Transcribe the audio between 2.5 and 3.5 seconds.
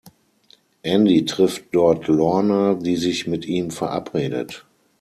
die sich mit